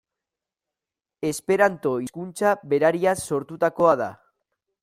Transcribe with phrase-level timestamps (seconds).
[1.31, 4.13] Esperanto hizkuntza berariaz sortutakoa da.